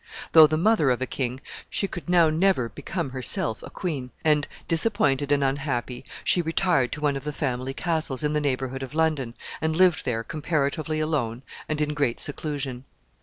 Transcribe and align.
Though 0.31 0.47
the 0.47 0.57
mother 0.57 0.89
of 0.89 0.99
a 0.99 1.05
king, 1.05 1.41
she 1.69 1.87
could 1.87 2.09
now 2.09 2.31
never 2.31 2.69
become 2.69 3.11
herself 3.11 3.61
a 3.61 3.69
queen; 3.69 4.09
and, 4.25 4.47
disappointed 4.67 5.31
and 5.31 5.43
unhappy, 5.43 6.03
she 6.23 6.41
retired 6.41 6.91
to 6.93 7.01
one 7.01 7.15
of 7.15 7.23
the 7.23 7.31
family 7.31 7.75
castles 7.75 8.23
in 8.23 8.33
the 8.33 8.41
neighborhood 8.41 8.81
of 8.81 8.95
London, 8.95 9.35
and 9.61 9.75
lived 9.75 10.03
there 10.03 10.23
comparatively 10.23 10.99
alone 10.99 11.43
and 11.69 11.81
in 11.81 11.93
great 11.93 12.19
seclusion. 12.19 12.83